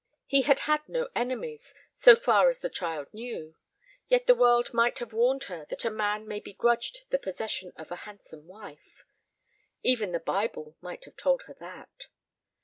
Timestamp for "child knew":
2.71-3.53